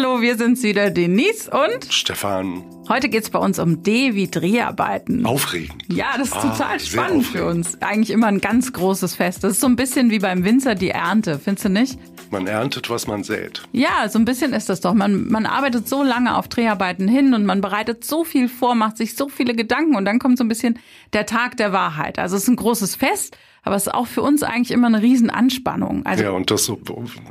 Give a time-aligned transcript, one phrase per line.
[0.00, 2.62] Hallo, wir sind's wieder, Denise und Stefan.
[2.88, 5.26] Heute geht's bei uns um D wie Dreharbeiten.
[5.26, 5.82] Aufregend.
[5.88, 7.82] Ja, das ist Ah, total spannend für uns.
[7.82, 9.42] Eigentlich immer ein ganz großes Fest.
[9.42, 11.98] Das ist so ein bisschen wie beim Winzer die Ernte, findest du nicht?
[12.30, 13.62] Man erntet, was man sät.
[13.72, 14.94] Ja, so ein bisschen ist das doch.
[14.94, 18.98] Man, man arbeitet so lange auf Dreharbeiten hin und man bereitet so viel vor, macht
[18.98, 20.78] sich so viele Gedanken und dann kommt so ein bisschen
[21.12, 22.20] der Tag der Wahrheit.
[22.20, 25.02] Also es ist ein großes Fest, aber es ist auch für uns eigentlich immer eine
[25.02, 26.04] Riesenanspannung.
[26.06, 26.80] Also Ja, und das so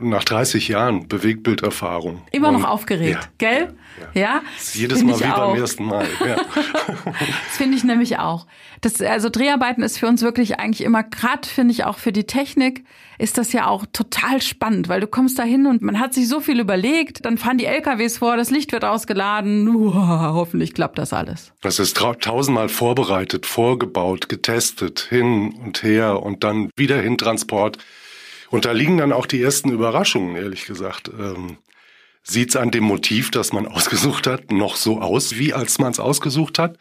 [0.01, 2.21] nach 30 Jahren Bewegtbilderfahrung.
[2.31, 3.73] immer noch aufgeregt, Ja, gell?
[4.13, 4.41] Ja.
[4.57, 5.37] ist jedes Find Mal wie auch.
[5.51, 6.05] beim ersten Mal.
[6.25, 6.35] Ja.
[7.47, 8.45] Das finde ich nämlich auch.
[8.81, 12.25] Das, also Dreharbeiten ist für uns wirklich eigentlich immer, gerade finde ich auch für die
[12.25, 12.83] Technik,
[13.17, 16.27] ist das ja auch total spannend, weil du kommst da hin und man hat sich
[16.27, 20.97] so viel überlegt, dann fahren die LKWs vor, das Licht wird ausgeladen, Uah, hoffentlich klappt
[20.97, 21.53] das alles.
[21.61, 27.77] Das ist tausendmal vorbereitet, vorgebaut, getestet, hin und her und dann wieder hin Transport.
[28.49, 31.09] Und da liegen dann auch die ersten Überraschungen, ehrlich gesagt.
[31.09, 31.57] Ähm,
[32.29, 35.99] Sieht's an dem Motiv, das man ausgesucht hat, noch so aus, wie als man es
[35.99, 36.77] ausgesucht hat?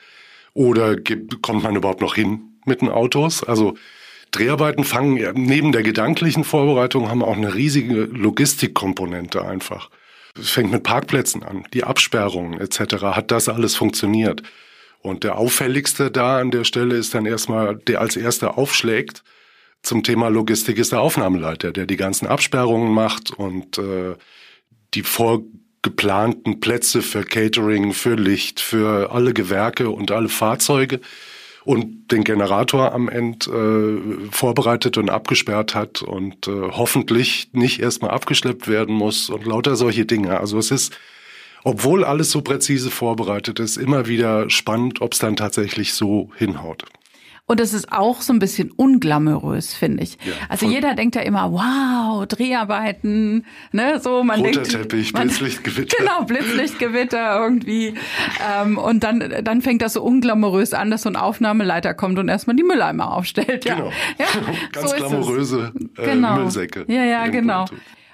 [0.57, 3.45] Oder gibt, kommt man überhaupt noch hin mit den Autos?
[3.45, 3.75] Also
[4.31, 9.91] Dreharbeiten fangen neben der gedanklichen Vorbereitung haben auch eine riesige Logistikkomponente einfach.
[10.35, 13.03] Es fängt mit Parkplätzen an, die Absperrungen etc.
[13.03, 14.43] Hat das alles funktioniert?
[15.01, 19.25] Und der auffälligste da an der Stelle ist dann erstmal, der als erster aufschlägt
[19.83, 24.15] zum Thema Logistik ist der Aufnahmeleiter, der die ganzen Absperrungen macht und äh,
[24.95, 25.03] die
[25.87, 31.01] vorgeplanten Plätze für Catering, für Licht, für alle Gewerke und alle Fahrzeuge
[31.65, 38.11] und den Generator am Ende äh, vorbereitet und abgesperrt hat und äh, hoffentlich nicht erstmal
[38.11, 40.41] abgeschleppt werden muss und lauter solche Dinge.
[40.41, 40.93] Also es ist,
[41.63, 46.85] obwohl alles so präzise vorbereitet ist, immer wieder spannend, ob es dann tatsächlich so hinhaut.
[47.49, 50.19] Und es ist auch so ein bisschen unglamourös, finde ich.
[50.25, 50.75] Ja, also voll.
[50.75, 55.97] jeder denkt ja immer, wow, Dreharbeiten, ne, so man Roter denkt, Teppich, man, Blitzlichtgewitter.
[56.07, 57.95] Genau, Blitzlichtgewitter irgendwie.
[58.45, 62.29] Ähm, und dann, dann fängt das so unglamourös an, dass so ein Aufnahmeleiter kommt und
[62.29, 63.65] erstmal die Mülleimer aufstellt.
[63.65, 63.77] Ja.
[63.77, 63.93] Genau.
[64.19, 64.27] Ja,
[64.73, 66.35] Ganz so glamouröse äh, genau.
[66.39, 66.85] Müllsäcke.
[66.89, 67.67] Ja, ja, genau.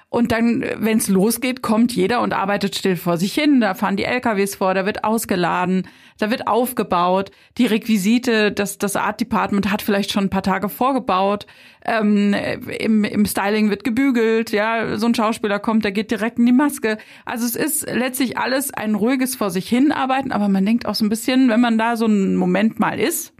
[0.09, 3.61] Und dann, wenn es losgeht, kommt jeder und arbeitet still vor sich hin.
[3.61, 5.87] Da fahren die LKWs vor, da wird ausgeladen,
[6.17, 7.31] da wird aufgebaut.
[7.57, 11.45] Die Requisite, das, das Art Department hat vielleicht schon ein paar Tage vorgebaut.
[11.85, 14.51] Ähm, im, Im Styling wird gebügelt.
[14.51, 16.97] Ja, so ein Schauspieler kommt, der geht direkt in die Maske.
[17.25, 20.95] Also es ist letztlich alles ein ruhiges vor sich hin arbeiten, aber man denkt auch
[20.95, 23.33] so ein bisschen, wenn man da so einen Moment mal ist,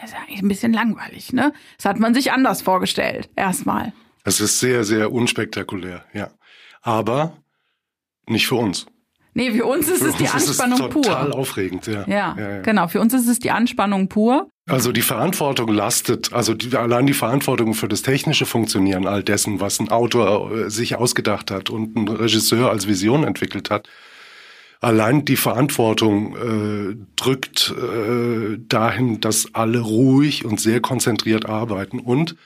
[0.00, 1.52] das ist eigentlich ein bisschen langweilig, ne?
[1.78, 3.94] Das hat man sich anders vorgestellt, erstmal.
[4.24, 6.30] Es ist sehr, sehr unspektakulär, ja.
[6.82, 7.38] Aber
[8.26, 8.86] nicht für uns.
[9.36, 11.38] Nee, für uns ist Für es die uns Anspannung ist es total pur.
[11.38, 12.04] aufregend, ja.
[12.08, 12.60] Ja, ja, ja.
[12.62, 12.88] genau.
[12.88, 14.50] Für uns ist es die Anspannung pur.
[14.66, 19.60] Also die Verantwortung lastet, also die, allein die Verantwortung für das technische Funktionieren all dessen,
[19.60, 23.90] was ein Autor äh, sich ausgedacht hat und ein Regisseur als Vision entwickelt hat.
[24.80, 31.98] Allein die Verantwortung äh, drückt äh, dahin, dass alle ruhig und sehr konzentriert arbeiten.
[32.00, 32.36] Und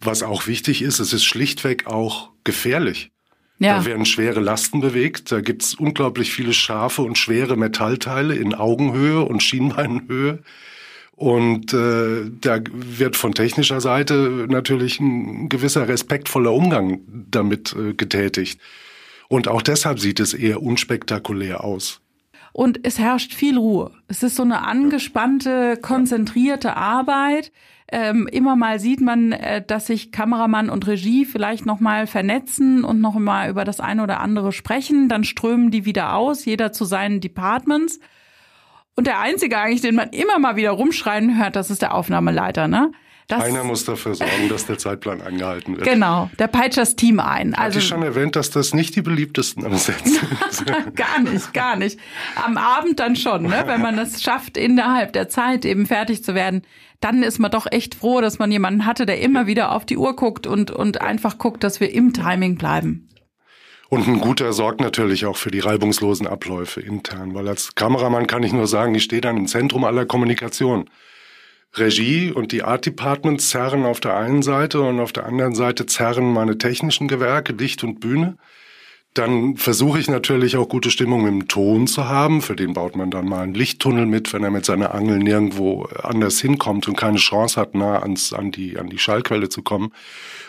[0.00, 3.10] was auch wichtig ist, es ist schlichtweg auch gefährlich.
[3.58, 5.30] Ja, Da werden schwere Lasten bewegt.
[5.30, 10.40] Da gibt's unglaublich viele scharfe und schwere Metallteile in Augenhöhe und Schienbeinhöhe.
[11.12, 17.00] Und äh, da wird von technischer Seite natürlich ein gewisser respektvoller Umgang
[17.30, 18.60] damit äh, getätigt.
[19.28, 22.00] Und auch deshalb sieht es eher unspektakulär aus.
[22.54, 23.90] Und es herrscht viel Ruhe.
[24.06, 27.50] Es ist so eine angespannte, konzentrierte Arbeit.
[27.90, 32.84] Ähm, immer mal sieht man, äh, dass sich Kameramann und Regie vielleicht noch mal vernetzen
[32.84, 35.08] und noch mal über das eine oder andere sprechen.
[35.08, 37.98] Dann strömen die wieder aus, jeder zu seinen Departments.
[38.94, 42.68] Und der einzige eigentlich, den man immer mal wieder rumschreien hört, das ist der Aufnahmeleiter,
[42.68, 42.92] ne?
[43.28, 45.88] Das, Einer muss dafür sorgen, dass der Zeitplan eingehalten wird.
[45.88, 47.52] Genau, der peitscht das Team ein.
[47.52, 49.96] Hatte Also ich schon erwähnt, dass das nicht die beliebtesten am Set
[50.50, 50.94] sind.
[50.94, 51.98] gar nicht, gar nicht.
[52.44, 53.64] Am Abend dann schon, ne?
[53.66, 56.62] wenn man es schafft, innerhalb der Zeit eben fertig zu werden,
[57.00, 59.96] dann ist man doch echt froh, dass man jemanden hatte, der immer wieder auf die
[59.96, 63.08] Uhr guckt und, und einfach guckt, dass wir im Timing bleiben.
[63.88, 68.42] Und ein guter sorgt natürlich auch für die reibungslosen Abläufe intern, weil als Kameramann kann
[68.42, 70.90] ich nur sagen, ich stehe dann im Zentrum aller Kommunikation.
[71.76, 75.86] Regie und die Art Departments zerren auf der einen Seite und auf der anderen Seite
[75.86, 78.36] zerren meine technischen Gewerke, Licht und Bühne.
[79.14, 82.42] Dann versuche ich natürlich auch gute Stimmung im Ton zu haben.
[82.42, 85.84] Für den baut man dann mal einen Lichttunnel mit, wenn er mit seiner Angel nirgendwo
[86.02, 89.92] anders hinkommt und keine Chance hat, nah ans, an, die, an die Schallquelle zu kommen.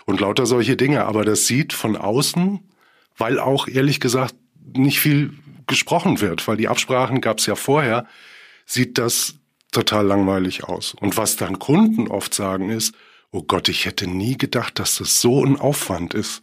[0.05, 1.05] Und lauter solche Dinge.
[1.05, 2.59] Aber das sieht von außen,
[3.17, 4.35] weil auch ehrlich gesagt
[4.73, 5.33] nicht viel
[5.67, 8.07] gesprochen wird, weil die Absprachen gab es ja vorher,
[8.65, 9.35] sieht das
[9.75, 10.95] total langweilig aus.
[10.99, 12.95] Und was dann Kunden oft sagen ist,
[13.31, 16.41] oh Gott, ich hätte nie gedacht, dass das so ein Aufwand ist.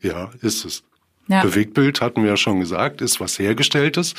[0.00, 0.82] Ja, ist es.
[1.28, 1.42] Ja.
[1.42, 4.14] Bewegtbild hatten wir ja schon gesagt, ist was Hergestelltes.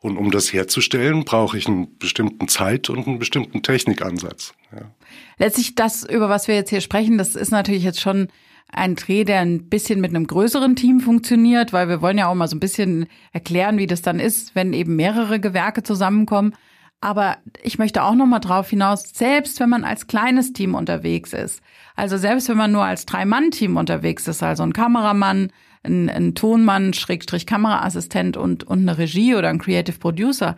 [0.00, 4.54] Und um das herzustellen, brauche ich einen bestimmten Zeit- und einen bestimmten Technikansatz.
[4.72, 4.90] Ja.
[5.36, 8.28] Letztlich das, über was wir jetzt hier sprechen, das ist natürlich jetzt schon
[8.72, 12.34] ein Dreh, der ein bisschen mit einem größeren Team funktioniert, weil wir wollen ja auch
[12.34, 16.54] mal so ein bisschen erklären, wie das dann ist, wenn eben mehrere Gewerke zusammenkommen.
[17.00, 21.32] Aber ich möchte auch noch mal drauf hinaus, selbst wenn man als kleines Team unterwegs
[21.32, 21.62] ist,
[21.96, 25.50] also selbst wenn man nur als Drei-Mann-Team unterwegs ist, also ein Kameramann,
[25.82, 30.56] ein, ein Tonmann, Schrägstrich Kameraassistent und, und eine Regie oder ein Creative Producer.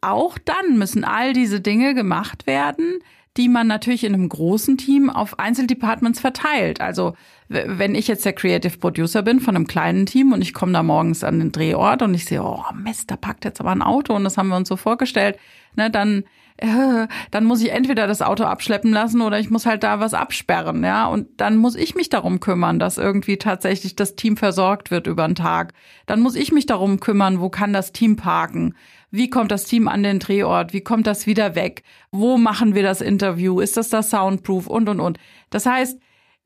[0.00, 3.00] Auch dann müssen all diese Dinge gemacht werden,
[3.36, 6.80] die man natürlich in einem großen Team auf Einzeldepartments verteilt.
[6.80, 7.14] Also
[7.48, 10.82] wenn ich jetzt der Creative Producer bin von einem kleinen Team und ich komme da
[10.82, 14.14] morgens an den Drehort und ich sehe, oh Mist, da packt jetzt aber ein Auto
[14.14, 15.38] und das haben wir uns so vorgestellt,
[15.76, 16.24] ne, dann
[16.58, 20.14] äh, dann muss ich entweder das Auto abschleppen lassen oder ich muss halt da was
[20.14, 21.06] absperren, ja.
[21.06, 25.26] Und dann muss ich mich darum kümmern, dass irgendwie tatsächlich das Team versorgt wird über
[25.26, 25.72] den Tag.
[26.06, 28.74] Dann muss ich mich darum kümmern, wo kann das Team parken?
[29.10, 30.72] Wie kommt das Team an den Drehort?
[30.72, 31.84] Wie kommt das wieder weg?
[32.10, 33.60] Wo machen wir das Interview?
[33.60, 34.66] Ist das das Soundproof?
[34.66, 35.18] Und, und, und.
[35.50, 36.00] Das heißt,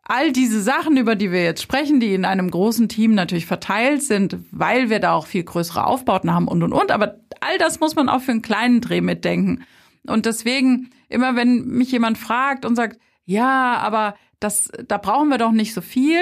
[0.04, 4.02] all diese Sachen, über die wir jetzt sprechen, die in einem großen Team natürlich verteilt
[4.02, 6.92] sind, weil wir da auch viel größere Aufbauten haben und, und, und.
[6.92, 9.64] Aber all das muss man auch für einen kleinen Dreh mitdenken.
[10.08, 15.38] Und deswegen, immer wenn mich jemand fragt und sagt, ja, aber das, da brauchen wir
[15.38, 16.20] doch nicht so viel,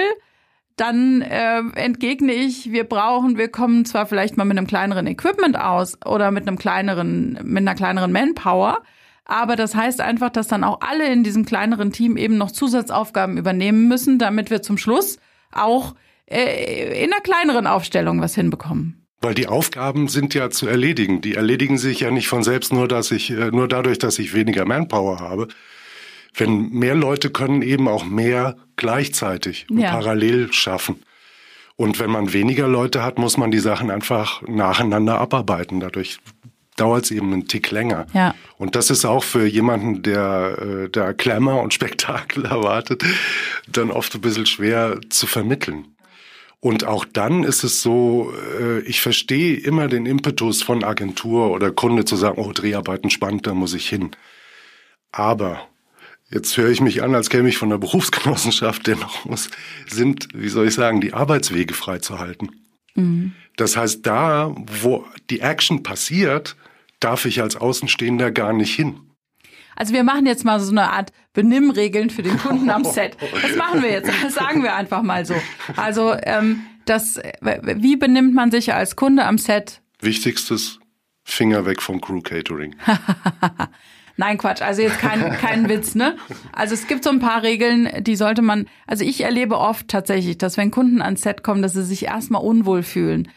[0.75, 5.59] dann äh, entgegne ich, wir brauchen, wir kommen zwar vielleicht mal mit einem kleineren Equipment
[5.59, 8.83] aus oder mit einem kleineren, mit einer kleineren Manpower,
[9.25, 13.37] aber das heißt einfach, dass dann auch alle in diesem kleineren Team eben noch Zusatzaufgaben
[13.37, 15.17] übernehmen müssen, damit wir zum Schluss
[15.51, 15.95] auch
[16.27, 19.06] äh, in einer kleineren Aufstellung was hinbekommen.
[19.27, 21.19] Weil die Aufgaben sind ja zu erledigen.
[21.19, 24.33] Die erledigen sich ja nicht von selbst nur, dass ich, äh, nur dadurch, dass ich
[24.33, 25.49] weniger Manpower habe.
[26.33, 29.91] Wenn mehr Leute können eben auch mehr gleichzeitig und ja.
[29.91, 31.03] parallel schaffen.
[31.75, 35.81] Und wenn man weniger Leute hat, muss man die Sachen einfach nacheinander abarbeiten.
[35.81, 36.19] Dadurch
[36.77, 38.05] dauert es eben einen Tick länger.
[38.13, 38.33] Ja.
[38.57, 43.03] Und das ist auch für jemanden, der, äh, der Glamour und Spektakel erwartet,
[43.67, 45.96] dann oft ein bisschen schwer zu vermitteln.
[46.67, 51.71] Und auch dann ist es so, äh, ich verstehe immer den Impetus von Agentur oder
[51.71, 54.11] Kunde zu sagen, oh, Dreharbeiten spannend, da muss ich hin.
[55.13, 55.65] Aber
[56.29, 59.49] jetzt höre ich mich an, als käme ich von der Berufsgenossenschaft, dennoch muss,
[59.87, 62.49] sind, wie soll ich sagen, die Arbeitswege freizuhalten.
[62.95, 63.31] Mhm.
[63.55, 66.57] Das heißt, da, wo die Action passiert,
[66.99, 68.99] darf ich als Außenstehender gar nicht hin.
[69.77, 73.15] Also wir machen jetzt mal so eine Art Benimmregeln für den Kunden am Set.
[73.41, 74.11] Das machen wir jetzt.
[74.23, 75.35] Das sagen wir einfach mal so.
[75.75, 79.81] Also ähm, das, wie benimmt man sich als Kunde am Set?
[79.99, 80.79] Wichtigstes,
[81.23, 82.75] Finger weg vom Crew Catering.
[84.17, 84.63] Nein, Quatsch.
[84.63, 86.17] Also jetzt kein, kein Witz, ne?
[86.53, 90.39] Also es gibt so ein paar Regeln, die sollte man, also ich erlebe oft tatsächlich,
[90.39, 93.27] dass wenn Kunden ans Set kommen, dass sie sich erstmal unwohl fühlen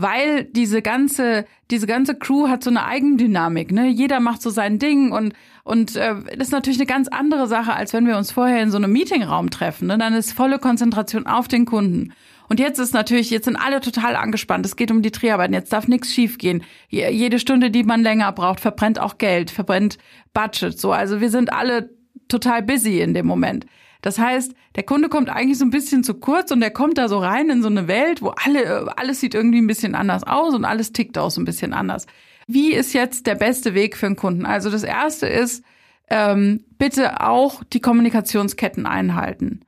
[0.00, 3.88] weil diese ganze diese ganze Crew hat so eine Eigendynamik, ne?
[3.88, 5.34] Jeder macht so sein Ding und
[5.64, 8.70] und äh, das ist natürlich eine ganz andere Sache, als wenn wir uns vorher in
[8.70, 9.88] so einem Meetingraum treffen.
[9.88, 9.98] Ne?
[9.98, 12.12] Dann ist volle Konzentration auf den Kunden.
[12.48, 14.66] Und jetzt ist natürlich, jetzt sind alle total angespannt.
[14.66, 15.54] Es geht um die Dreharbeiten.
[15.54, 16.64] Jetzt darf nichts schiefgehen.
[16.88, 19.98] Jede Stunde, die man länger braucht, verbrennt auch Geld, verbrennt
[20.34, 20.78] Budget.
[20.78, 21.90] So, also wir sind alle
[22.28, 23.66] total busy in dem Moment.
[24.02, 27.08] Das heißt, der Kunde kommt eigentlich so ein bisschen zu kurz und er kommt da
[27.08, 30.54] so rein in so eine Welt, wo alle, alles sieht irgendwie ein bisschen anders aus
[30.54, 32.06] und alles tickt auch so ein bisschen anders.
[32.52, 34.44] Wie ist jetzt der beste Weg für einen Kunden?
[34.44, 35.62] Also das erste ist,
[36.08, 39.60] ähm, bitte auch die Kommunikationsketten einhalten.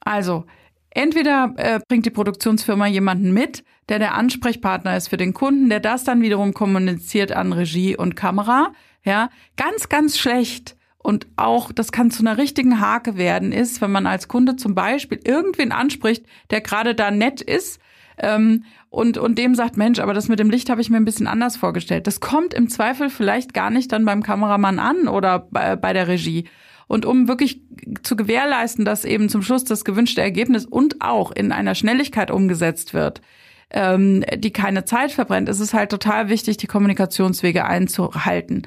[0.00, 0.44] Also
[0.90, 5.78] entweder äh, bringt die Produktionsfirma jemanden mit, der der Ansprechpartner ist für den Kunden, der
[5.78, 8.72] das dann wiederum kommuniziert an Regie und Kamera.
[9.04, 13.92] Ja, ganz, ganz schlecht und auch, das kann zu einer richtigen Hake werden, ist, wenn
[13.92, 17.78] man als Kunde zum Beispiel irgendwen anspricht, der gerade da nett ist
[18.18, 18.64] ähm,
[18.96, 21.26] und, und dem sagt, Mensch, aber das mit dem Licht habe ich mir ein bisschen
[21.26, 22.06] anders vorgestellt.
[22.06, 26.08] Das kommt im Zweifel vielleicht gar nicht dann beim Kameramann an oder bei, bei der
[26.08, 26.48] Regie.
[26.86, 27.60] Und um wirklich
[28.02, 32.94] zu gewährleisten, dass eben zum Schluss das gewünschte Ergebnis und auch in einer Schnelligkeit umgesetzt
[32.94, 33.20] wird,
[33.68, 38.62] ähm, die keine Zeit verbrennt, ist es halt total wichtig, die Kommunikationswege einzuhalten.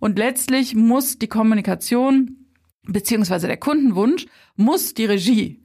[0.00, 2.46] Und letztlich muss die Kommunikation
[2.86, 5.63] beziehungsweise der Kundenwunsch muss die Regie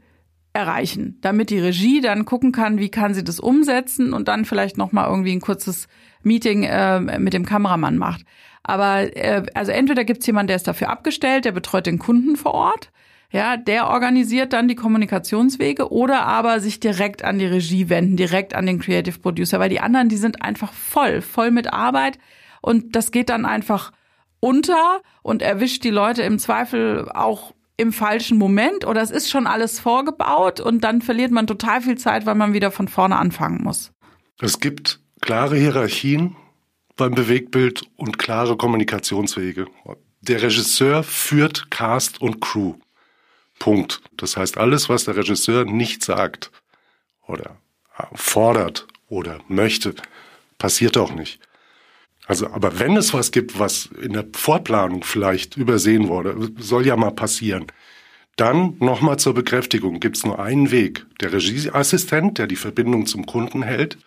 [0.59, 4.77] erreichen, damit die Regie dann gucken kann, wie kann sie das umsetzen und dann vielleicht
[4.77, 5.87] noch mal irgendwie ein kurzes
[6.21, 8.25] Meeting äh, mit dem Kameramann macht.
[8.63, 12.53] Aber äh, also entweder gibt's jemanden, der ist dafür abgestellt, der betreut den Kunden vor
[12.53, 12.91] Ort,
[13.31, 18.55] ja, der organisiert dann die Kommunikationswege oder aber sich direkt an die Regie wenden, direkt
[18.55, 22.17] an den Creative Producer, weil die anderen, die sind einfach voll, voll mit Arbeit
[22.61, 23.91] und das geht dann einfach
[24.39, 29.47] unter und erwischt die Leute im Zweifel auch im falschen Moment oder es ist schon
[29.47, 33.63] alles vorgebaut und dann verliert man total viel Zeit, weil man wieder von vorne anfangen
[33.63, 33.91] muss.
[34.39, 36.35] Es gibt klare Hierarchien
[36.97, 39.67] beim Bewegtbild und klare Kommunikationswege.
[40.21, 42.75] Der Regisseur führt Cast und Crew.
[43.59, 44.01] Punkt.
[44.17, 46.51] Das heißt, alles, was der Regisseur nicht sagt
[47.27, 47.57] oder
[48.13, 49.95] fordert oder möchte,
[50.57, 51.39] passiert auch nicht.
[52.29, 56.95] Also, aber wenn es was gibt, was in der Vorplanung vielleicht übersehen wurde, soll ja
[56.95, 57.65] mal passieren.
[58.35, 61.07] Dann nochmal zur Bekräftigung gibt es nur einen Weg.
[61.21, 63.97] Der Regieassistent, der die Verbindung zum Kunden hält,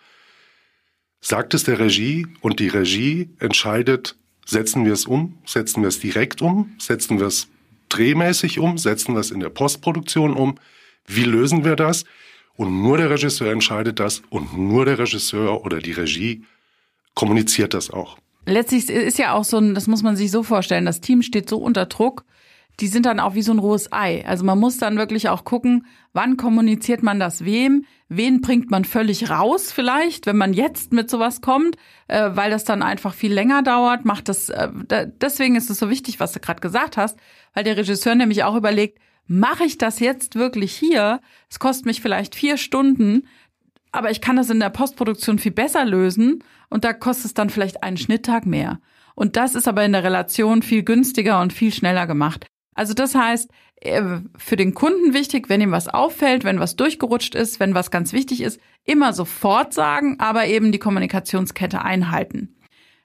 [1.19, 4.15] sagt es der Regie und die Regie entscheidet,
[4.45, 7.49] setzen wir es um, setzen wir es direkt um, setzen wir es
[7.89, 10.55] drehmäßig um, setzen wir es in der Postproduktion um,
[11.05, 12.05] wie lösen wir das?
[12.55, 16.45] Und nur der Regisseur entscheidet das und nur der Regisseur oder die Regie
[17.15, 18.17] kommuniziert das auch.
[18.45, 21.49] Letztlich ist ja auch so ein, das muss man sich so vorstellen, das Team steht
[21.49, 22.25] so unter Druck,
[22.79, 24.25] die sind dann auch wie so ein rohes Ei.
[24.25, 28.83] Also man muss dann wirklich auch gucken, wann kommuniziert man das wem, wen bringt man
[28.83, 31.77] völlig raus vielleicht, wenn man jetzt mit sowas kommt,
[32.07, 34.69] äh, weil das dann einfach viel länger dauert, macht das, äh,
[35.21, 37.17] deswegen ist es so wichtig, was du gerade gesagt hast,
[37.53, 41.21] weil der Regisseur nämlich auch überlegt, mache ich das jetzt wirklich hier?
[41.49, 43.27] Es kostet mich vielleicht vier Stunden,
[43.91, 47.51] aber ich kann das in der Postproduktion viel besser lösen und da kostet es dann
[47.51, 48.79] vielleicht einen Schnitttag mehr.
[49.13, 52.47] Und das ist aber in der Relation viel günstiger und viel schneller gemacht.
[52.73, 53.51] Also das heißt,
[53.81, 54.01] äh,
[54.35, 58.11] für den Kunden wichtig, wenn ihm was auffällt, wenn was durchgerutscht ist, wenn was ganz
[58.11, 62.55] wichtig ist, immer sofort sagen, aber eben die Kommunikationskette einhalten.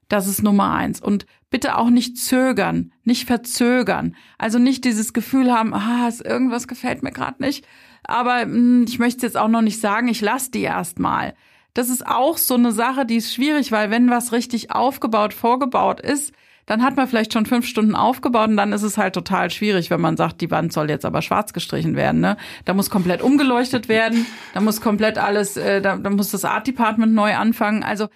[0.09, 1.03] Das ist Nummer eins.
[1.03, 4.17] Und bitte auch nicht zögern, nicht verzögern.
[4.39, 7.67] Also nicht dieses Gefühl haben, ah, irgendwas gefällt mir gerade nicht,
[8.03, 11.35] aber hm, ich möchte jetzt auch noch nicht sagen, ich lasse die erstmal.
[11.79, 16.01] Das ist auch so eine Sache, die ist schwierig, weil wenn was richtig aufgebaut, vorgebaut
[16.01, 16.33] ist,
[16.67, 19.89] dann hat man vielleicht schon fünf Stunden aufgebaut und dann ist es halt total schwierig,
[19.89, 22.21] wenn man sagt, die Wand soll jetzt aber schwarz gestrichen werden.
[22.21, 22.37] Ne?
[22.65, 26.67] Da muss komplett umgeleuchtet werden, da muss komplett alles, äh, da, da muss das Art
[26.67, 27.85] Department neu anfangen.
[27.85, 28.09] Also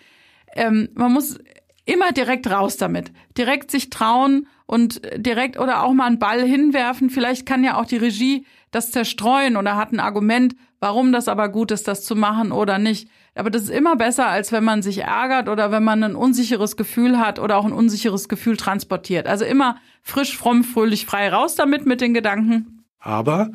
[0.56, 1.38] ähm, man muss
[1.84, 3.12] immer direkt raus damit.
[3.38, 7.10] Direkt sich trauen und direkt oder auch mal einen Ball hinwerfen.
[7.10, 11.48] Vielleicht kann ja auch die Regie das zerstreuen oder hat ein Argument, warum das aber
[11.48, 13.08] gut ist, das zu machen oder nicht.
[13.36, 16.76] Aber das ist immer besser, als wenn man sich ärgert oder wenn man ein unsicheres
[16.76, 19.28] Gefühl hat oder auch ein unsicheres Gefühl transportiert.
[19.28, 22.84] Also immer frisch, fromm, fröhlich, frei raus damit mit den Gedanken.
[22.98, 23.52] Aber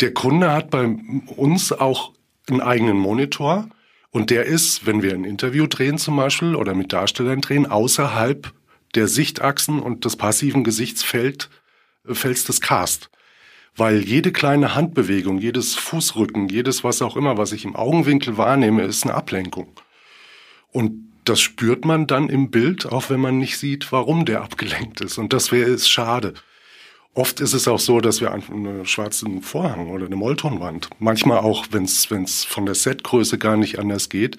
[0.00, 0.96] der Kunde hat bei
[1.36, 2.12] uns auch
[2.48, 3.68] einen eigenen Monitor
[4.12, 8.52] und der ist, wenn wir ein Interview drehen zum Beispiel oder mit Darstellern drehen, außerhalb
[8.94, 11.48] der Sichtachsen und des passiven Gesichtsfelds
[12.04, 13.10] des Cast
[13.76, 18.82] weil jede kleine Handbewegung, jedes Fußrücken, jedes was auch immer, was ich im Augenwinkel wahrnehme,
[18.82, 19.68] ist eine Ablenkung.
[20.72, 25.00] Und das spürt man dann im Bild, auch wenn man nicht sieht, warum der abgelenkt
[25.00, 25.18] ist.
[25.18, 26.34] Und das wäre es schade.
[27.12, 31.66] Oft ist es auch so, dass wir einen schwarzen Vorhang oder eine Molltonwand, manchmal auch,
[31.72, 34.38] wenn es von der Setgröße gar nicht anders geht,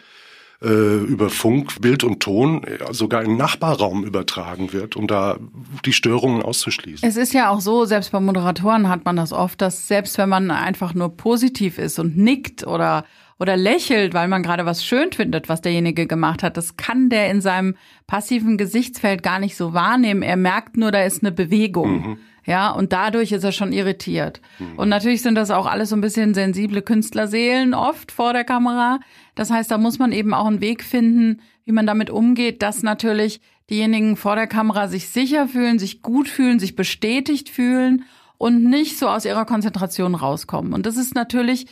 [0.64, 5.38] äh, über Funk, Bild und Ton äh, sogar in den Nachbarraum übertragen wird, um da
[5.86, 7.08] die Störungen auszuschließen.
[7.08, 10.30] Es ist ja auch so, selbst bei Moderatoren hat man das oft, dass selbst wenn
[10.30, 13.06] man einfach nur positiv ist und nickt oder
[13.42, 16.58] oder lächelt, weil man gerade was schön findet, was derjenige gemacht hat.
[16.58, 20.22] Das kann der in seinem passiven Gesichtsfeld gar nicht so wahrnehmen.
[20.22, 21.92] Er merkt nur, da ist eine Bewegung.
[21.92, 22.18] Mhm.
[22.46, 24.42] Ja, und dadurch ist er schon irritiert.
[24.60, 24.78] Mhm.
[24.78, 29.00] Und natürlich sind das auch alles so ein bisschen sensible Künstlerseelen oft vor der Kamera.
[29.34, 32.84] Das heißt, da muss man eben auch einen Weg finden, wie man damit umgeht, dass
[32.84, 38.06] natürlich diejenigen vor der Kamera sich sicher fühlen, sich gut fühlen, sich bestätigt fühlen
[38.38, 40.74] und nicht so aus ihrer Konzentration rauskommen.
[40.74, 41.66] Und das ist natürlich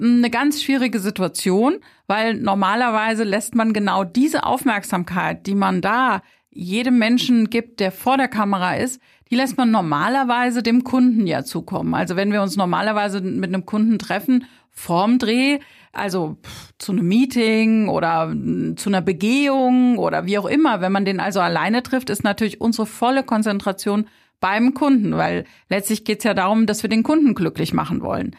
[0.00, 6.98] eine ganz schwierige Situation, weil normalerweise lässt man genau diese Aufmerksamkeit, die man da jedem
[6.98, 9.00] Menschen gibt, der vor der Kamera ist,
[9.30, 11.94] die lässt man normalerweise dem Kunden ja zukommen.
[11.94, 15.58] Also wenn wir uns normalerweise mit einem Kunden treffen, vorm Dreh,
[15.92, 16.36] also
[16.78, 18.34] zu einem Meeting oder
[18.76, 22.60] zu einer Begehung oder wie auch immer, wenn man den also alleine trifft, ist natürlich
[22.60, 24.06] unsere volle Konzentration
[24.40, 28.36] beim Kunden, weil letztlich geht es ja darum, dass wir den Kunden glücklich machen wollen.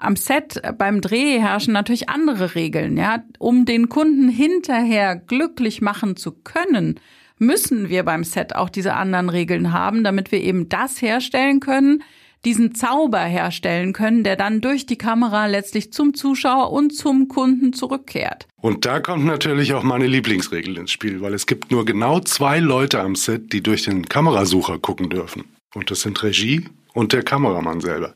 [0.00, 6.16] Am Set beim Dreh herrschen natürlich andere Regeln, ja, um den Kunden hinterher glücklich machen
[6.16, 6.98] zu können
[7.40, 12.04] müssen wir beim Set auch diese anderen Regeln haben, damit wir eben das herstellen können,
[12.44, 17.72] diesen Zauber herstellen können, der dann durch die Kamera letztlich zum Zuschauer und zum Kunden
[17.72, 18.46] zurückkehrt.
[18.60, 22.60] Und da kommt natürlich auch meine Lieblingsregel ins Spiel, weil es gibt nur genau zwei
[22.60, 25.44] Leute am Set, die durch den Kamerasucher gucken dürfen.
[25.74, 28.14] Und das sind Regie und der Kameramann selber.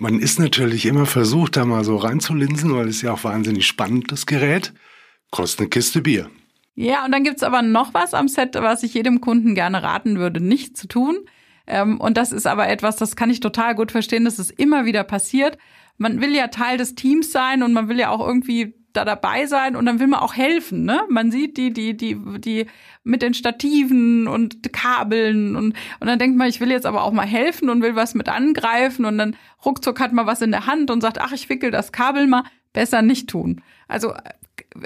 [0.00, 4.12] Man ist natürlich immer versucht, da mal so reinzulinsen, weil es ja auch wahnsinnig spannend,
[4.12, 4.72] das Gerät.
[5.32, 6.30] Kostet eine Kiste Bier.
[6.76, 10.20] Ja, und dann gibt's aber noch was am Set, was ich jedem Kunden gerne raten
[10.20, 11.18] würde, nicht zu tun.
[11.66, 14.84] Ähm, und das ist aber etwas, das kann ich total gut verstehen, dass es immer
[14.84, 15.58] wieder passiert.
[15.96, 19.46] Man will ja Teil des Teams sein und man will ja auch irgendwie da dabei
[19.46, 21.02] sein und dann will man auch helfen, ne?
[21.08, 22.66] Man sieht die, die, die, die
[23.04, 27.12] mit den Stativen und Kabeln und, und dann denkt man, ich will jetzt aber auch
[27.12, 30.66] mal helfen und will was mit angreifen und dann ruckzuck hat man was in der
[30.66, 32.42] Hand und sagt, ach, ich wickel das Kabel mal.
[32.74, 33.62] Besser nicht tun.
[33.88, 34.12] Also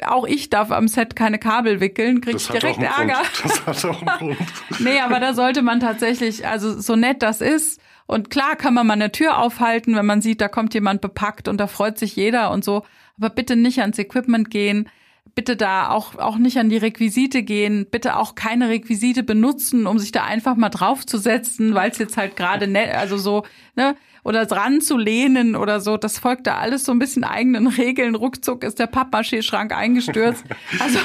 [0.07, 3.23] auch ich darf am Set keine Kabel wickeln, krieg ich direkt Ärger.
[3.35, 3.62] Grund.
[3.66, 4.49] Das hat auch einen Grund.
[4.78, 8.87] nee, aber da sollte man tatsächlich, also so nett das ist, und klar kann man
[8.87, 12.14] mal eine Tür aufhalten, wenn man sieht, da kommt jemand bepackt und da freut sich
[12.16, 12.85] jeder und so.
[13.19, 14.88] Aber bitte nicht ans Equipment gehen.
[15.35, 17.87] Bitte da auch, auch nicht an die Requisite gehen.
[17.90, 22.37] Bitte auch keine Requisite benutzen, um sich da einfach mal draufzusetzen, weil es jetzt halt
[22.37, 23.45] gerade nett, also so,
[23.76, 25.97] ne, oder dran zu lehnen oder so.
[25.97, 28.14] Das folgt da alles so ein bisschen eigenen Regeln.
[28.14, 30.45] Ruckzuck ist der Pappmaché-Schrank eingestürzt.
[30.78, 30.99] Also,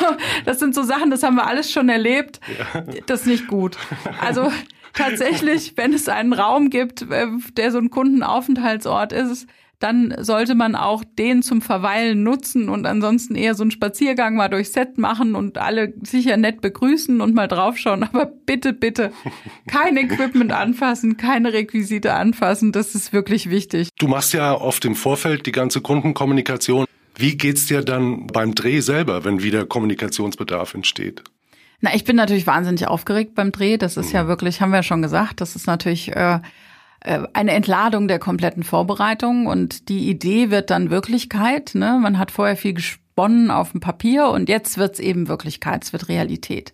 [0.45, 2.39] das sind so Sachen, das haben wir alles schon erlebt.
[3.05, 3.77] Das ist nicht gut.
[4.21, 4.51] Also,
[4.93, 9.47] tatsächlich, wenn es einen Raum gibt, äh, der so ein Kundenaufenthaltsort ist,
[9.79, 14.49] dann sollte man auch den zum Verweilen nutzen und ansonsten eher so einen Spaziergang mal
[14.49, 18.03] durchs Set machen und alle sicher nett begrüßen und mal draufschauen.
[18.11, 19.11] Aber bitte, bitte
[19.67, 22.71] kein Equipment anfassen, keine Requisite anfassen.
[22.71, 23.89] Das ist wirklich wichtig.
[23.99, 26.85] Du machst ja oft im Vorfeld die ganze Kundenkommunikation.
[27.15, 31.23] Wie geht's dir dann beim Dreh selber, wenn wieder Kommunikationsbedarf entsteht?
[31.81, 33.77] Na, ich bin natürlich wahnsinnig aufgeregt beim Dreh.
[33.77, 34.27] Das ist ja mhm.
[34.27, 36.39] wirklich, haben wir ja schon gesagt, das ist natürlich äh, äh,
[37.07, 41.71] eine Entladung der kompletten Vorbereitung und die Idee wird dann Wirklichkeit.
[41.73, 41.97] Ne?
[42.01, 46.09] Man hat vorher viel gesponnen auf dem Papier und jetzt wird's eben Wirklichkeit, es wird
[46.09, 46.73] Realität.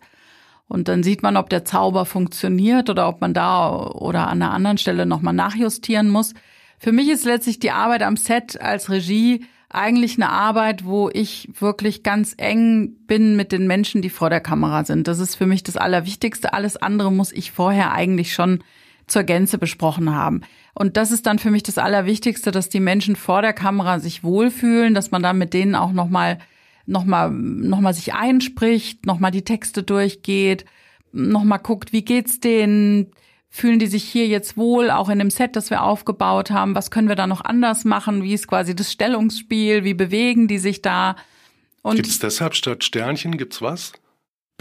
[0.68, 4.52] Und dann sieht man, ob der Zauber funktioniert oder ob man da oder an einer
[4.52, 6.34] anderen Stelle nochmal nachjustieren muss.
[6.80, 11.50] Für mich ist letztlich die Arbeit am Set als Regie eigentlich eine Arbeit, wo ich
[11.60, 15.08] wirklich ganz eng bin mit den Menschen, die vor der Kamera sind.
[15.08, 16.54] Das ist für mich das Allerwichtigste.
[16.54, 18.64] Alles andere muss ich vorher eigentlich schon
[19.08, 20.42] zur Gänze besprochen haben.
[20.74, 24.24] Und das ist dann für mich das Allerwichtigste, dass die Menschen vor der Kamera sich
[24.24, 26.40] wohlfühlen, dass man dann mit denen auch nochmal
[26.86, 30.66] noch mal, noch mal sich einspricht, nochmal die Texte durchgeht,
[31.14, 33.14] nochmal guckt, wie geht's denen,
[33.56, 36.74] Fühlen die sich hier jetzt wohl, auch in dem Set, das wir aufgebaut haben?
[36.74, 38.24] Was können wir da noch anders machen?
[38.24, 39.84] Wie ist quasi das Stellungsspiel?
[39.84, 41.18] Wie bewegen die sich da?
[41.84, 43.94] Und gibt's deshalb statt Sternchen, gibt's was?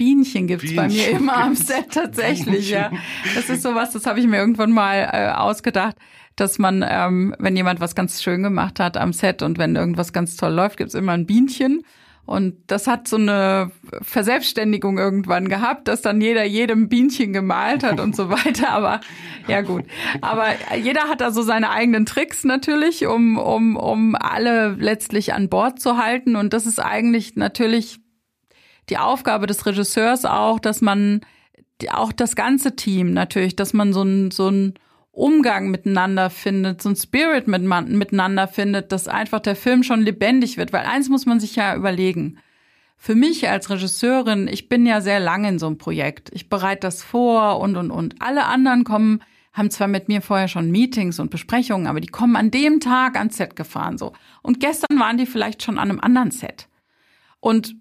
[0.02, 0.76] Bienchen gibt's Bienchen.
[0.76, 2.90] bei mir immer am Set tatsächlich, ja.
[3.36, 5.96] Das ist sowas, das habe ich mir irgendwann mal äh, ausgedacht,
[6.34, 10.12] dass man, ähm, wenn jemand was ganz schön gemacht hat am Set und wenn irgendwas
[10.12, 11.82] ganz toll läuft, gibt's immer ein Bienchen.
[12.24, 18.00] Und das hat so eine Verselbstständigung irgendwann gehabt, dass dann jeder jedem Bienchen gemalt hat
[18.00, 18.70] und so weiter.
[18.70, 19.00] Aber
[19.48, 19.84] ja gut.
[20.20, 20.46] Aber
[20.82, 25.80] jeder hat da so seine eigenen Tricks natürlich, um, um, um alle letztlich an Bord
[25.80, 26.36] zu halten.
[26.36, 28.01] Und das ist eigentlich natürlich
[28.92, 31.22] die Aufgabe des Regisseurs auch, dass man
[31.90, 34.74] auch das ganze Team natürlich, dass man so ein, so ein
[35.12, 40.58] Umgang miteinander findet, so ein Spirit mit, miteinander findet, dass einfach der Film schon lebendig
[40.58, 40.74] wird.
[40.74, 42.38] Weil eins muss man sich ja überlegen.
[42.98, 46.30] Für mich als Regisseurin, ich bin ja sehr lange in so einem Projekt.
[46.34, 48.20] Ich bereite das vor und, und, und.
[48.20, 49.22] Alle anderen kommen,
[49.54, 53.16] haben zwar mit mir vorher schon Meetings und Besprechungen, aber die kommen an dem Tag
[53.16, 54.12] ans Set gefahren, so.
[54.42, 56.68] Und gestern waren die vielleicht schon an einem anderen Set.
[57.40, 57.74] Und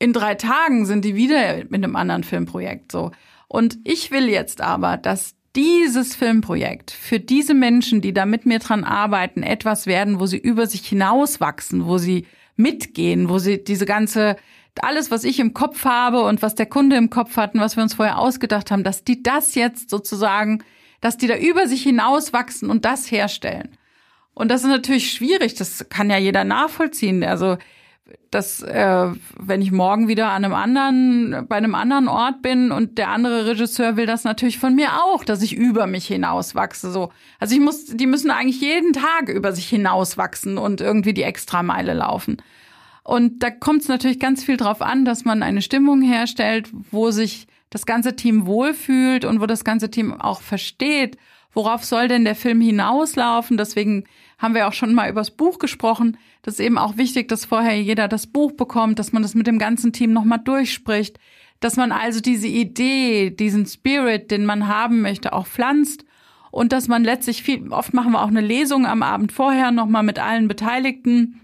[0.00, 3.12] in drei Tagen sind die wieder mit einem anderen Filmprojekt, so.
[3.46, 8.60] Und ich will jetzt aber, dass dieses Filmprojekt für diese Menschen, die da mit mir
[8.60, 13.86] dran arbeiten, etwas werden, wo sie über sich hinauswachsen, wo sie mitgehen, wo sie diese
[13.86, 14.36] ganze,
[14.80, 17.76] alles, was ich im Kopf habe und was der Kunde im Kopf hat und was
[17.76, 20.62] wir uns vorher ausgedacht haben, dass die das jetzt sozusagen,
[21.00, 23.76] dass die da über sich hinauswachsen und das herstellen.
[24.32, 27.22] Und das ist natürlich schwierig, das kann ja jeder nachvollziehen.
[27.24, 27.58] Also
[28.30, 29.06] dass äh,
[29.38, 33.46] wenn ich morgen wieder an einem anderen, bei einem anderen Ort bin und der andere
[33.46, 36.90] Regisseur will das natürlich von mir auch, dass ich über mich hinauswachse.
[36.90, 41.24] So, also ich muss, die müssen eigentlich jeden Tag über sich hinauswachsen und irgendwie die
[41.24, 42.36] Extrameile laufen.
[43.02, 47.10] Und da kommt es natürlich ganz viel drauf an, dass man eine Stimmung herstellt, wo
[47.10, 51.16] sich das ganze Team wohlfühlt und wo das ganze Team auch versteht,
[51.52, 53.56] worauf soll denn der Film hinauslaufen.
[53.56, 54.04] Deswegen
[54.40, 56.16] haben wir auch schon mal übers Buch gesprochen.
[56.42, 59.46] Das ist eben auch wichtig, dass vorher jeder das Buch bekommt, dass man das mit
[59.46, 61.20] dem ganzen Team nochmal durchspricht,
[61.60, 66.06] dass man also diese Idee, diesen Spirit, den man haben möchte, auch pflanzt
[66.50, 70.02] und dass man letztlich viel, oft machen wir auch eine Lesung am Abend vorher nochmal
[70.02, 71.38] mit allen Beteiligten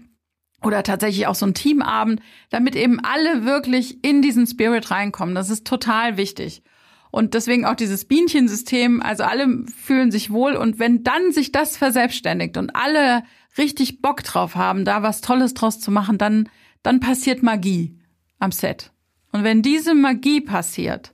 [0.63, 5.35] oder tatsächlich auch so ein Teamabend, damit eben alle wirklich in diesen Spirit reinkommen.
[5.35, 6.63] Das ist total wichtig.
[7.11, 11.77] Und deswegen auch dieses Bienchensystem, also alle fühlen sich wohl und wenn dann sich das
[11.77, 13.23] verselbstständigt und alle
[13.57, 16.49] richtig Bock drauf haben, da was Tolles draus zu machen, dann,
[16.83, 17.97] dann passiert Magie
[18.39, 18.91] am Set.
[19.31, 21.13] Und wenn diese Magie passiert,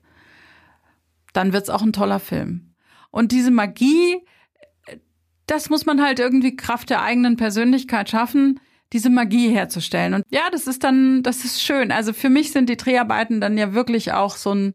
[1.34, 2.74] dann wird's auch ein toller Film.
[3.12, 4.18] Und diese Magie,
[5.46, 8.60] das muss man halt irgendwie Kraft der eigenen Persönlichkeit schaffen,
[8.94, 10.14] diese Magie herzustellen.
[10.14, 11.92] Und ja, das ist dann, das ist schön.
[11.92, 14.74] Also für mich sind die Dreharbeiten dann ja wirklich auch so ein,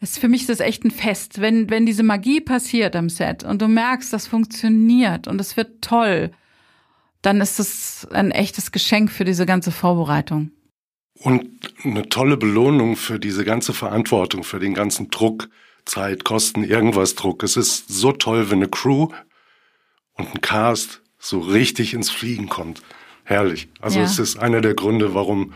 [0.00, 3.44] es, für mich ist das echt ein Fest, wenn, wenn diese Magie passiert am Set
[3.44, 6.30] und du merkst, das funktioniert und es wird toll,
[7.22, 10.50] dann ist es ein echtes Geschenk für diese ganze Vorbereitung.
[11.14, 15.50] Und eine tolle Belohnung für diese ganze Verantwortung, für den ganzen Druck,
[15.84, 17.42] Zeit, Kosten, irgendwas Druck.
[17.42, 19.08] Es ist so toll, wenn eine Crew
[20.14, 22.80] und ein Cast so richtig ins Fliegen kommt.
[23.24, 23.68] Herrlich.
[23.80, 24.06] Also ja.
[24.06, 25.52] es ist einer der Gründe, warum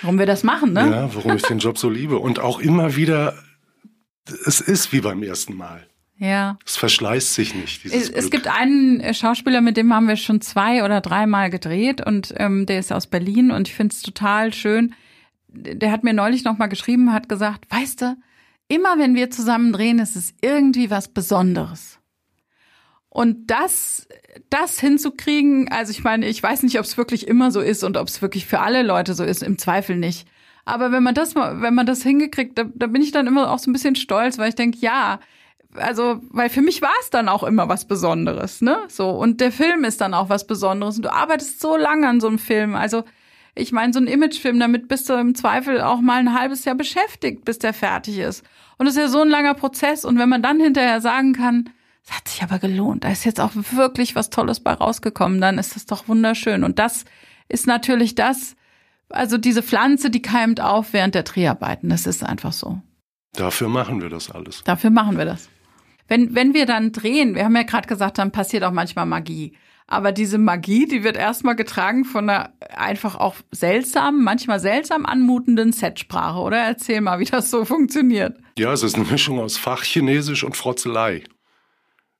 [0.00, 0.90] warum wir das machen, ne?
[0.90, 3.34] Ja, warum ich den Job so liebe und auch immer wieder
[4.46, 5.86] es ist wie beim ersten Mal.
[6.16, 6.58] Ja.
[6.64, 7.84] Es verschleißt sich nicht.
[7.84, 12.06] es, es gibt einen äh, Schauspieler, mit dem haben wir schon zwei oder dreimal gedreht
[12.06, 14.94] und ähm, der ist aus Berlin und ich finde es total schön.
[15.48, 18.16] Der hat mir neulich nochmal geschrieben, hat gesagt, weißt du,
[18.68, 21.98] immer wenn wir zusammen drehen, ist es irgendwie was Besonderes.
[23.08, 24.08] Und das,
[24.50, 27.96] das hinzukriegen, also ich meine, ich weiß nicht, ob es wirklich immer so ist und
[27.96, 30.26] ob es wirklich für alle Leute so ist, im Zweifel nicht.
[30.64, 33.50] Aber wenn man das mal, wenn man das hingekriegt, da, da bin ich dann immer
[33.50, 35.20] auch so ein bisschen stolz, weil ich denke, ja,
[35.76, 38.78] also, weil für mich war es dann auch immer was Besonderes, ne?
[38.88, 40.96] So, und der Film ist dann auch was Besonderes.
[40.96, 42.74] Und du arbeitest so lange an so einem Film.
[42.76, 43.02] Also,
[43.56, 46.74] ich meine, so ein Imagefilm, damit bist du im Zweifel auch mal ein halbes Jahr
[46.76, 48.44] beschäftigt, bis der fertig ist.
[48.78, 50.04] Und es ist ja so ein langer Prozess.
[50.04, 51.70] Und wenn man dann hinterher sagen kann,
[52.04, 55.58] es hat sich aber gelohnt, da ist jetzt auch wirklich was Tolles bei rausgekommen, dann
[55.58, 56.62] ist das doch wunderschön.
[56.62, 57.04] Und das
[57.48, 58.56] ist natürlich das,
[59.14, 61.88] also diese Pflanze, die keimt auf während der Dreharbeiten.
[61.88, 62.80] Das ist einfach so.
[63.32, 64.62] Dafür machen wir das alles.
[64.64, 65.48] Dafür machen wir das.
[66.06, 69.56] Wenn, wenn wir dann drehen, wir haben ja gerade gesagt, dann passiert auch manchmal Magie.
[69.86, 75.72] Aber diese Magie, die wird erstmal getragen von einer einfach auch seltsamen, manchmal seltsam anmutenden
[75.72, 76.58] Setsprache, oder?
[76.58, 78.38] Erzähl mal, wie das so funktioniert.
[78.58, 81.24] Ja, es ist eine Mischung aus Fachchinesisch und Frotzelei.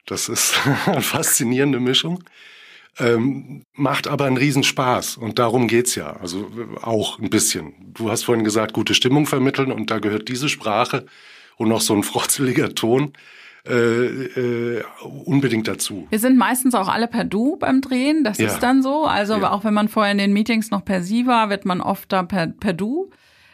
[0.06, 2.22] Das ist eine faszinierende Mischung.
[2.98, 6.16] Ähm, macht aber einen Riesenspaß und darum geht's ja.
[6.16, 6.48] Also
[6.80, 7.74] auch ein bisschen.
[7.92, 11.06] Du hast vorhin gesagt, gute Stimmung vermitteln und da gehört diese Sprache
[11.56, 13.12] und noch so ein frotzeliger Ton
[13.66, 14.84] äh, äh,
[15.24, 16.06] unbedingt dazu.
[16.10, 18.46] Wir sind meistens auch alle per Du beim Drehen, das ja.
[18.46, 19.06] ist dann so.
[19.06, 19.50] Also ja.
[19.50, 22.22] auch wenn man vorher in den Meetings noch per Sie war, wird man oft da
[22.22, 23.10] per, per Du.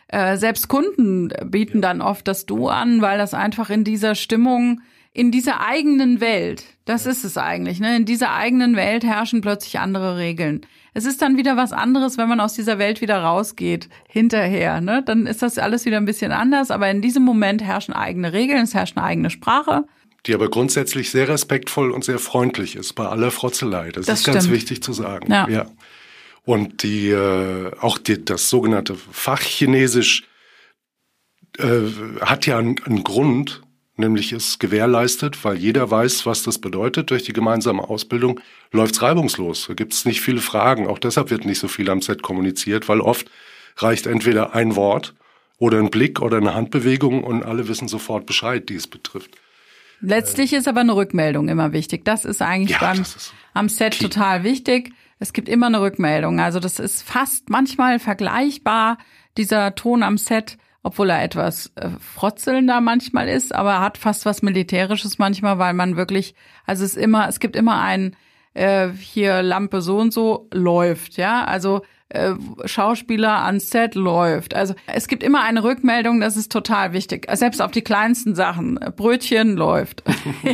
[0.08, 1.82] Äh, selbst Kunden bieten ja.
[1.82, 4.80] dann oft das Du an, weil das einfach in dieser Stimmung,
[5.12, 7.96] in dieser eigenen Welt, das ist es eigentlich, ne?
[7.96, 10.66] In dieser eigenen Welt herrschen plötzlich andere Regeln.
[10.94, 15.02] Es ist dann wieder was anderes, wenn man aus dieser Welt wieder rausgeht, hinterher, ne?
[15.04, 18.62] Dann ist das alles wieder ein bisschen anders, aber in diesem Moment herrschen eigene Regeln,
[18.62, 19.84] es herrscht eine eigene Sprache
[20.26, 23.90] die aber grundsätzlich sehr respektvoll und sehr freundlich ist bei aller Frotzelei.
[23.90, 24.34] Das, das ist stimmt.
[24.34, 25.30] ganz wichtig zu sagen.
[25.32, 25.48] Ja.
[25.48, 25.66] ja.
[26.44, 30.24] Und die äh, auch die, das sogenannte Fachchinesisch
[31.58, 31.80] äh,
[32.20, 33.62] hat ja einen, einen Grund,
[34.00, 37.10] nämlich ist gewährleistet, weil jeder weiß, was das bedeutet.
[37.10, 38.40] Durch die gemeinsame Ausbildung
[38.72, 39.66] läuft's reibungslos.
[39.68, 40.88] Da gibt's nicht viele Fragen.
[40.88, 43.30] Auch deshalb wird nicht so viel am Set kommuniziert, weil oft
[43.76, 45.14] reicht entweder ein Wort
[45.58, 49.36] oder ein Blick oder eine Handbewegung und alle wissen sofort Bescheid, die es betrifft.
[50.00, 52.04] Letztlich ist aber eine Rückmeldung immer wichtig.
[52.04, 54.04] Das ist eigentlich ja, beim, ist am Set key.
[54.04, 54.92] total wichtig.
[55.18, 56.40] Es gibt immer eine Rückmeldung.
[56.40, 58.96] Also das ist fast manchmal vergleichbar,
[59.36, 64.24] dieser Ton am Set, obwohl er etwas äh, frotzelnder manchmal ist, aber er hat fast
[64.26, 66.34] was Militärisches manchmal, weil man wirklich,
[66.66, 68.16] also es ist immer, es gibt immer ein
[68.54, 71.44] äh, hier Lampe so und so läuft, ja.
[71.44, 74.54] Also äh, Schauspieler ans Set läuft.
[74.54, 77.28] Also es gibt immer eine Rückmeldung, das ist total wichtig.
[77.32, 78.80] Selbst auf die kleinsten Sachen.
[78.96, 80.02] Brötchen läuft.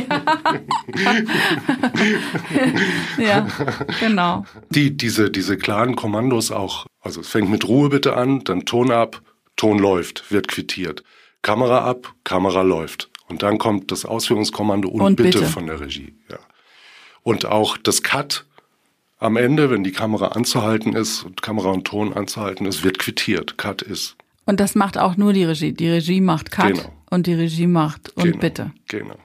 [3.17, 3.47] ja,
[3.99, 4.45] genau.
[4.69, 8.91] Die, diese, diese klaren Kommandos auch, also es fängt mit Ruhe bitte an, dann Ton
[8.91, 9.21] ab,
[9.57, 11.03] Ton läuft, wird quittiert.
[11.41, 13.09] Kamera ab, Kamera läuft.
[13.27, 16.15] Und dann kommt das Ausführungskommando und, und bitte, bitte von der Regie.
[16.29, 16.39] Ja.
[17.23, 18.45] Und auch das Cut
[19.19, 23.57] am Ende, wenn die Kamera anzuhalten ist und Kamera und Ton anzuhalten ist, wird quittiert.
[23.57, 24.15] Cut ist.
[24.45, 25.73] Und das macht auch nur die Regie.
[25.73, 26.93] Die Regie macht Cut genau.
[27.09, 28.37] und die Regie macht und genau.
[28.37, 28.71] bitte.
[28.87, 29.15] Genau.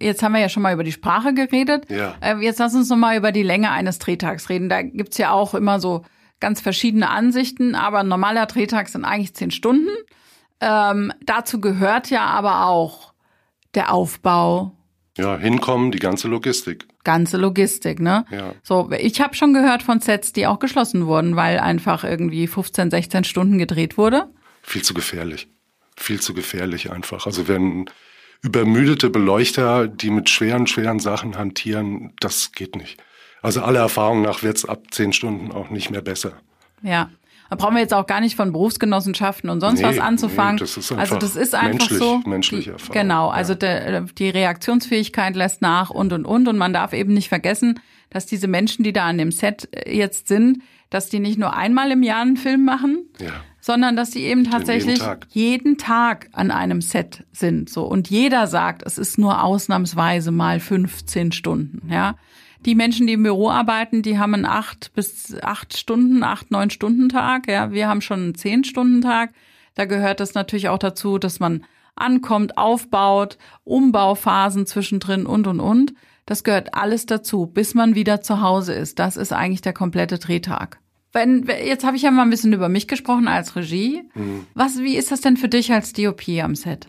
[0.00, 1.88] Jetzt haben wir ja schon mal über die Sprache geredet.
[1.88, 2.16] Ja.
[2.20, 4.68] Äh, jetzt lass uns noch mal über die Länge eines Drehtags reden.
[4.68, 6.02] Da gibt's ja auch immer so
[6.42, 9.88] ganz verschiedene Ansichten, aber ein normaler Drehtag sind eigentlich zehn Stunden.
[10.60, 13.14] Ähm, dazu gehört ja aber auch
[13.74, 14.76] der Aufbau.
[15.16, 18.24] Ja, hinkommen, die ganze Logistik ganze Logistik, ne?
[18.30, 18.54] Ja.
[18.62, 22.90] So, ich habe schon gehört von Sets, die auch geschlossen wurden, weil einfach irgendwie 15,
[22.90, 24.28] 16 Stunden gedreht wurde.
[24.62, 25.48] Viel zu gefährlich.
[25.96, 27.26] Viel zu gefährlich einfach.
[27.26, 27.86] Also wenn
[28.42, 33.02] übermüdete Beleuchter, die mit schweren, schweren Sachen hantieren, das geht nicht.
[33.42, 36.32] Also aller Erfahrung nach wird's ab zehn Stunden auch nicht mehr besser.
[36.82, 37.10] Ja.
[37.50, 40.54] Da brauchen wir jetzt auch gar nicht von Berufsgenossenschaften und sonst Nee, was anzufangen.
[40.54, 42.18] nee, das ist also das ist einfach menschlich- so.
[42.24, 43.34] menschliche Erfahrung, Genau, ja.
[43.34, 47.78] also der, die Reaktionsfähigkeit lässt nach und und und und man darf eben nicht vergessen,
[48.08, 51.54] dass diese Menschen, die da an dem Set äh, jetzt sind, dass die nicht nur
[51.54, 53.32] einmal im Jahr einen Film machen, Ja.
[53.60, 55.26] sondern dass die eben tatsächlich Tag.
[55.30, 57.68] jeden Tag an einem Set sind.
[57.68, 61.90] So und jeder sagt, es ist nur ausnahmsweise mal 15 Stunden.
[61.92, 62.14] Ja,
[62.64, 66.70] die Menschen, die im Büro arbeiten, die haben einen acht bis acht Stunden, acht neun
[66.70, 67.48] Stunden Tag.
[67.48, 69.32] Ja, wir haben schon einen zehn Stunden Tag.
[69.74, 75.94] Da gehört das natürlich auch dazu, dass man ankommt, aufbaut, Umbauphasen zwischendrin und und und.
[76.26, 78.98] Das gehört alles dazu, bis man wieder zu Hause ist.
[78.98, 80.78] Das ist eigentlich der komplette Drehtag.
[81.12, 84.02] Wenn, jetzt habe ich ja mal ein bisschen über mich gesprochen als Regie.
[84.54, 86.88] Was, wie ist das denn für dich als DOP am Set?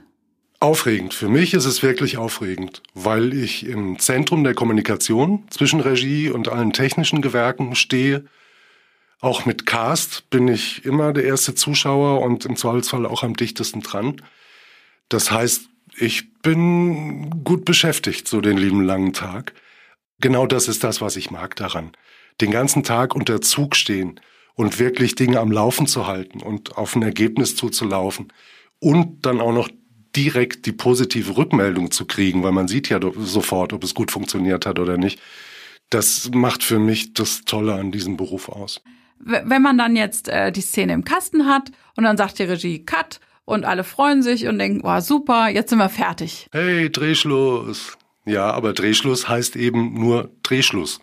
[0.64, 1.14] Aufregend.
[1.14, 6.48] Für mich ist es wirklich aufregend, weil ich im Zentrum der Kommunikation zwischen Regie und
[6.48, 8.24] allen technischen Gewerken stehe.
[9.20, 13.82] Auch mit Cast bin ich immer der erste Zuschauer und im Zweifelsfall auch am dichtesten
[13.82, 14.22] dran.
[15.10, 19.52] Das heißt, ich bin gut beschäftigt, so den lieben langen Tag.
[20.22, 21.92] Genau das ist das, was ich mag daran.
[22.40, 24.22] Den ganzen Tag unter Zug stehen
[24.54, 28.32] und wirklich Dinge am Laufen zu halten und auf ein Ergebnis zuzulaufen
[28.80, 29.68] und dann auch noch
[30.16, 34.66] direkt die positive Rückmeldung zu kriegen, weil man sieht ja sofort, ob es gut funktioniert
[34.66, 35.20] hat oder nicht.
[35.90, 38.82] Das macht für mich das Tolle an diesem Beruf aus.
[39.20, 42.84] Wenn man dann jetzt äh, die Szene im Kasten hat und dann sagt die Regie
[42.84, 46.48] Cut und alle freuen sich und denken, oh super, jetzt sind wir fertig.
[46.52, 47.98] Hey, Drehschluss.
[48.26, 51.00] Ja, aber Drehschluss heißt eben nur Drehschluss.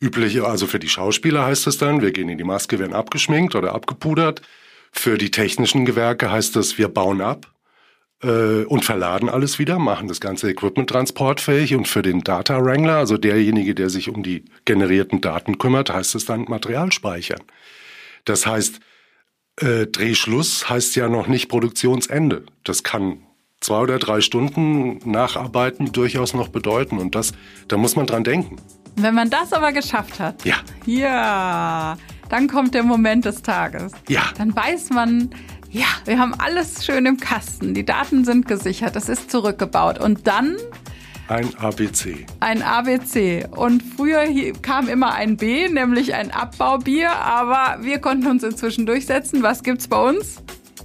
[0.00, 3.54] Üblich, also für die Schauspieler heißt es dann, wir gehen in die Maske, werden abgeschminkt
[3.54, 4.42] oder abgepudert.
[4.92, 7.53] Für die technischen Gewerke heißt es, wir bauen ab
[8.24, 11.74] äh, und verladen alles wieder, machen das ganze Equipment transportfähig.
[11.74, 16.14] Und für den Data Wrangler, also derjenige, der sich um die generierten Daten kümmert, heißt
[16.14, 17.40] es dann Material speichern.
[18.24, 18.80] Das heißt,
[19.60, 22.44] äh, Drehschluss heißt ja noch nicht Produktionsende.
[22.64, 23.18] Das kann
[23.60, 26.98] zwei oder drei Stunden Nacharbeiten durchaus noch bedeuten.
[26.98, 27.32] Und das,
[27.68, 28.56] da muss man dran denken.
[28.96, 30.56] Wenn man das aber geschafft hat, Ja.
[30.86, 31.96] ja,
[32.28, 33.92] dann kommt der Moment des Tages.
[34.08, 34.22] Ja.
[34.38, 35.30] Dann weiß man,
[35.74, 40.26] ja, wir haben alles schön im Kasten, die Daten sind gesichert, es ist zurückgebaut und
[40.26, 40.56] dann
[41.28, 42.24] Ein ABC.
[42.40, 43.46] ein ABC.
[43.50, 44.24] Und früher
[44.62, 49.42] kam immer ein B, nämlich ein Abbaubier, aber wir konnten uns inzwischen durchsetzen.
[49.42, 50.42] Was gibt's bei uns?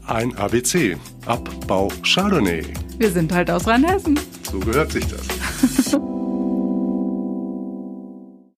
[0.08, 0.98] Ein ABC.
[1.28, 2.64] Abbau Chardonnay.
[2.98, 4.20] Wir sind halt aus Rheinhessen.
[4.52, 6.00] So gehört sich das.